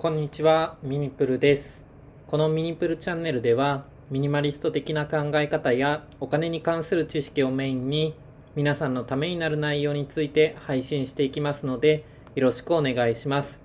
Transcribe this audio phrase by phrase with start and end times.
[0.00, 1.84] こんにちは、ミニプルです。
[2.28, 8.14] このミニプルチャンネルでは、ミニマリスト的な考え方やお金に関する知識をメインに、
[8.54, 12.04] 皆さんのためになる内容について配信していきますので、
[12.36, 13.60] よろしくお願いします。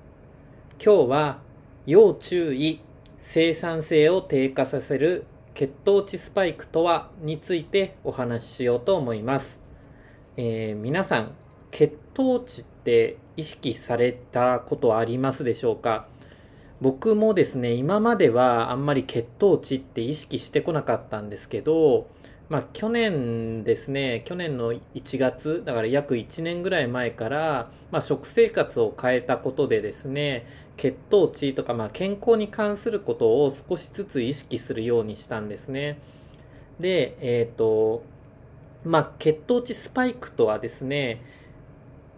[0.84, 1.40] 今日は、
[1.86, 2.80] 要注意、
[3.20, 9.60] 生産性を低下させる血糖値スパイクとはについてお話ししようと思います。
[10.38, 11.34] えー皆さん、
[11.70, 16.08] 血糖値って意識されたことありますでしょうか？
[16.84, 22.10] 僕もですね、今まではあんまり血糖値って意識してこなかったんですけど、
[22.50, 24.82] まあ去年ですね、去年の1
[25.18, 36.00] 月、だから約1年ぐらい前から、まあ食生活を変えたことでですね、血糖値とかまあ健康に関することを少しずつ意識するようにしたんですね。
[36.82, 38.04] で、えっ、と、
[38.84, 41.22] まあ血糖値スパイクとはですね、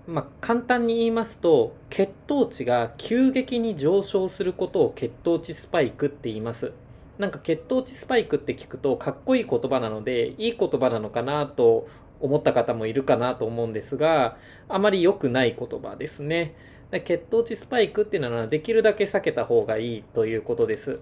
[0.08, 6.74] まあ、簡単に言いますと血糖値が急激に上昇することを血糖値スパイクって言います。
[7.18, 11.88] なんか血糖値スパイクって聞くとかっこいい言葉なのでいい言葉なのかなと
[12.20, 16.56] 思った方もいるかなと思うんですがあまり良くない言葉ですね。
[16.92, 21.02] 血糖値スパイクっていうのはできるだけ避けた方がいいということです。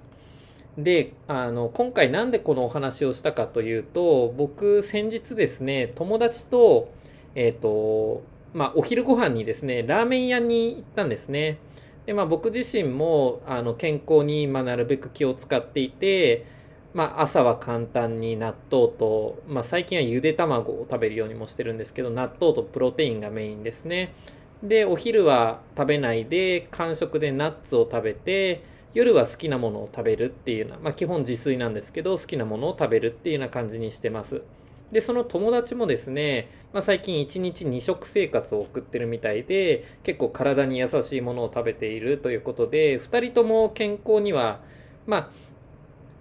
[0.77, 6.89] であの今回なんでこのお話をしたかというと僕先日ですね友達と
[7.35, 8.23] えっ、と
[8.53, 11.57] まあ、お昼ご飯にですね、ラーメン屋に行ったんですね。
[12.05, 16.45] で、まあ、僕自身も、あの、健康に、まあ、なるべく気を使っていて、
[16.93, 24.13] まあ、朝は簡単に納豆と、まあ、最近はゆで卵を食べるようにもしてるんですけど、納豆とプロテインがメインですね。
[24.61, 28.61] で、お昼は食べないで、間食でナッツを食べて、
[28.93, 34.43] 夜は好きなものを食べるっていうような、まあ、基本自炊なんですけど、好きなものを食べるっていうような感じにしてます。
[34.94, 44.61] で、その友達もですね、まあ、最近1日2食生活を送ってるみたいで、結構体に優しいものを食べているということで、2人とも健康には、
[45.08, 45.30] まあ、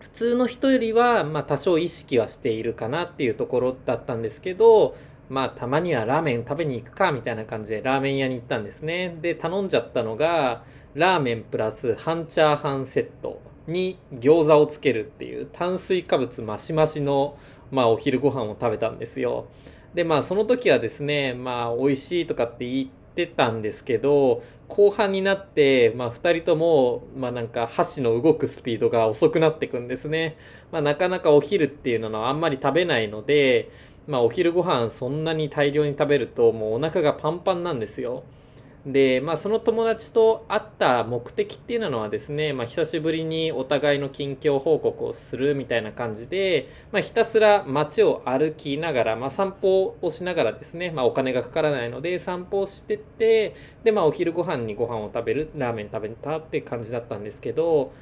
[0.01, 4.97] 普通の人よりは、まあ、多少意識はしているかなっていうところだったんですけど、
[5.29, 9.17] まあ、たまにはラーメン食べに行くか、みたいな感じでラーメン屋に行ったんですね。
[9.21, 10.65] で、頼んじゃったのが、
[10.95, 17.37] ラーメンプラス半チャーハンセットに餃子をつけるっていう炭水化物マシマシの
[17.73, 19.47] まあお昼ご飯を食べたんですよ。
[19.95, 30.37] で、まあその時はですね、まあ美味しいとかって言ってたんですけど、後半になって、まあ二人とも、まあなんか箸の動くスピードが遅くなってくんですね。
[30.71, 33.71] まあなかなかお昼っていうのはあんまり食べないので、
[34.07, 38.23] まあお昼ご飯そんなに大量に食べるともうお腹がパンパンなんですよ。
[38.85, 53.55] で、まあ、その友達と会った目的っていうのはですね、まあ、久しぶりにお互いの近況報告をするみたいな感じで、まあ、ひたすら街を歩きながら、まあ、散歩をしながらですね、まあ、お金がかからないので散歩をしてって、
[53.85, 57.93] で、まあ、お昼ご飯にご飯を食べる、ラーメン食べたって感じだったんですけど、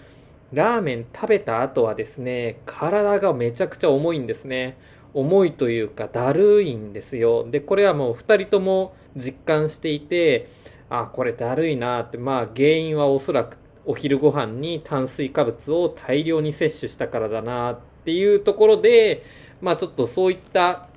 [0.53, 4.79] ラーメン食べた後はですね、体がめちゃくちゃ重いんですね。
[5.15, 7.47] 重いというか、だるいんですよ。
[7.49, 10.49] で、これはもう二人とも実感していて、
[10.89, 19.25] あ、これだるいなって、まあ原因はおそらくお昼ご飯に炭水化物を大量に摂取したからだなっていうところで、
[19.61, 20.89] まあちょっとそういった、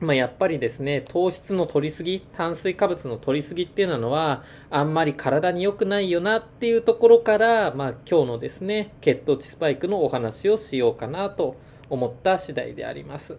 [0.00, 11.56] まあやっぱりですね、糖質の取りすぎ、炭水化物の取りすぎっていうのは、あんまり体に良くないよなっていうところから、まあ今日のですね、血糖値スパイクのお話をしようかなと
[11.90, 13.36] 思った次第であります。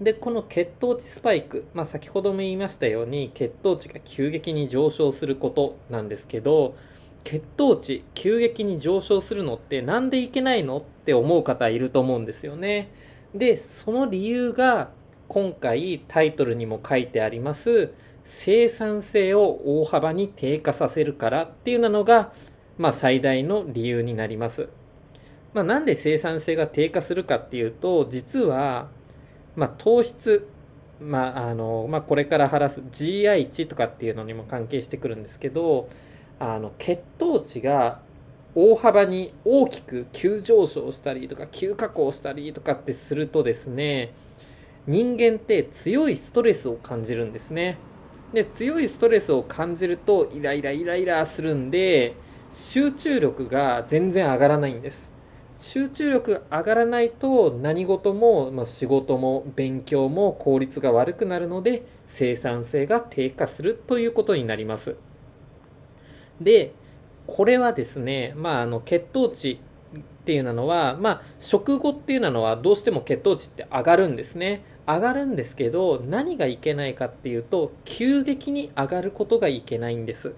[0.00, 6.74] で、この血糖値スパイク、まあ、先ほども言いましたように、血糖値が急激に上昇することなんですけど、
[7.24, 12.90] 血糖値急激に上昇するのってなんでいけないのって思う方いると思うんですよね。
[13.34, 14.90] で、その理由が
[15.28, 17.92] 今回タイトルにも書いてあります、
[18.24, 22.32] 生産性を大幅に低下させるからっていうのが、
[22.76, 24.68] まあ最大の理由になります。
[25.54, 28.88] まあなんで生産性が低下するかっていうと、実は
[29.56, 30.48] まあ、糖質、
[31.00, 35.88] まああのまあ、これから話す GI 値とかっていうのにも関係してくるんですけど
[36.38, 38.00] あの血糖値が
[38.54, 44.14] 大幅に大きく急上昇したりとか急下降したりとかってするとですね
[44.86, 47.78] 人間って強いストレスを感じるんですね。
[48.32, 52.16] で強いストレスを感じるとイライライライラするんで
[52.50, 55.12] 集中力が全然上がらないんです。
[55.62, 64.96] 集中力が上がらないと何事も、まあ、仕事も勉強も効率が悪くなるので生産性が低下するということになります。
[66.40, 66.74] で
[67.28, 69.60] これはですね、まあ、あの血糖値
[69.96, 74.64] っていうのは、まあ、食後っていうのはどうしても血糖値って上がるんですね。
[74.84, 80.34] 上がるんですけど何がいけないかっていうと急激に上がることがいけないんです。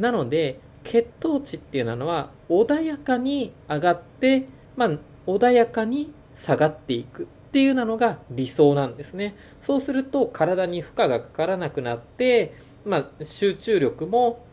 [0.00, 4.90] なので血糖値っていうのは穏やかに上がって、まあ、
[5.26, 9.34] 穏やかに下がっていくっていうのが理想なんですね。
[9.60, 12.54] そうすると体に負荷がかからなくなって、
[12.84, 14.44] まあ、集中力も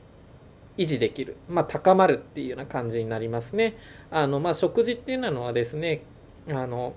[0.78, 3.78] 維持できる、まあ、高まるっていうような感じになりますね。
[4.12, 6.04] あの、まあ、食事っていうのはですね、
[6.50, 6.94] あの、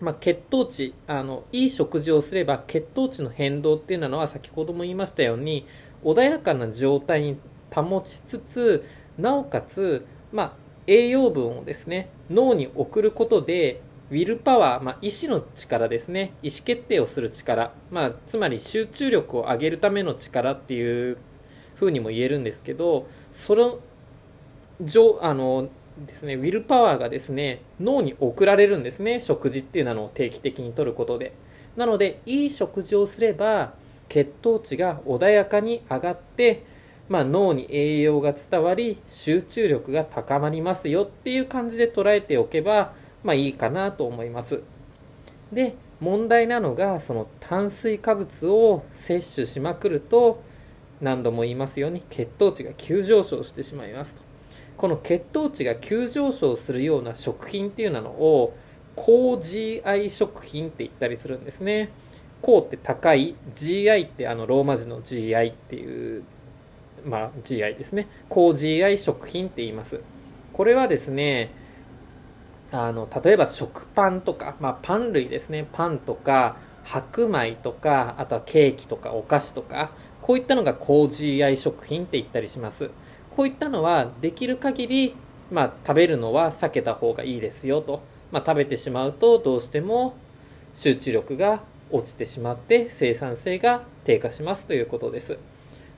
[0.00, 5.66] まあ、血糖値あの、いい食事をすれば血糖値の変動っていうのは先ほども言いましたように
[6.02, 7.38] 穏やかな状態に
[7.74, 8.84] 保ちつつ
[9.18, 10.52] なおかつ、まあ、
[10.86, 21.16] 栄養分をですね脳に送ることでウィルパワー、まあ、意志の力ですね意思決定をする力、まあ、つまり集中力を上げるための力っていう
[21.76, 23.78] ふうにも言えるんですけどその
[25.20, 25.68] あの
[25.98, 31.34] ですね、ウィルパワーがですね、脳に送られるんですね、食事っていうのを定期的にとることで。
[31.76, 33.74] なので、いい食事をすれば、
[34.08, 36.64] 血糖値が穏やかに上がって、
[37.08, 44.60] まあ、脳に栄養が伝わり、集中力が高まりますよっていう感じで捉えておけば、まあいいかなと思います。
[45.52, 50.42] で、問題なのが、その炭水化物を摂取しまくると、
[51.00, 54.22] 何度も言いますように血糖値が急上昇してしまいますと。
[54.76, 58.56] この血糖値が急上昇するような食品っていうのを
[58.96, 61.90] 高 GI 食品って言ったりするんですね。
[62.40, 66.24] 高って高い、GI ってあのローマ字の GI っていう、
[67.04, 68.08] まあ GI ですね。
[68.28, 70.00] 高 GI 食品って言います。
[70.52, 71.50] これはですね、
[72.70, 75.66] あの、例えば食パンとか、まあパン類ですね。
[75.72, 82.90] パンとか、白米とか、あとはケーキとかお菓子とか、こういったのが高 GI 食品って言ったりします。
[83.36, 85.16] こういったのはできる限り、
[85.50, 88.02] まあ、食べるのは避けた方がいいですよと。
[88.30, 90.14] まあ、食べてしまうとどうしても
[90.72, 95.38] 集中力が落ちてしまって生産性が低下しますということです。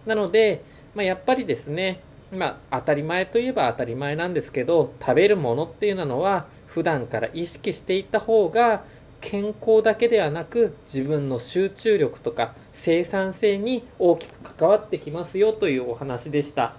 [0.06, 0.62] なので、
[0.94, 2.00] まあ、やっぱりですね、
[2.32, 8.84] まあ、当たり前といえば当たり前なんですけど食べるものっていうのは普段から意識していった方が
[9.20, 16.76] 健康だけではなく自分の集中力とか生産性に大きく関わってきますよというお話でした。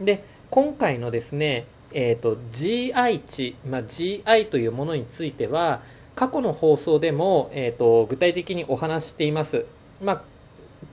[0.00, 5.82] で、今回のですね、え、ー、GI 値、まあ、GI というものについては、
[6.14, 9.64] 過去の放送でも、え、ー、と、具体的にお話しています。
[10.02, 10.22] まあ、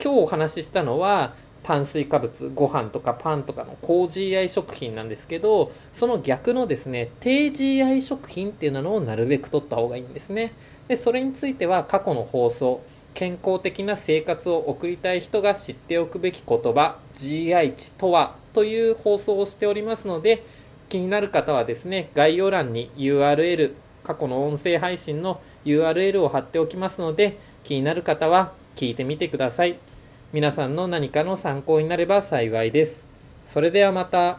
[0.02, 10.52] 今日お話ししたのは、炭水化物、ご飯とかパンとかの高 GI 食品なんですけど、その逆のですね、低 GI 食品っていうのをなるべく取った方がいいんですね。
[10.88, 12.82] で、それについては過去の放送、
[13.14, 20.44] 健康的な生活を送りたい人が知っておくべき言葉 GI 値とはという放送をしておりますので
[20.88, 29.78] 気になる方はですね概要欄に URL 過去の音声配信の URL を貼っておきますので気になる方は聞いてみてください
[30.32, 33.04] 皆さんの何かの参考になれば幸いです
[33.44, 34.38] それではまた。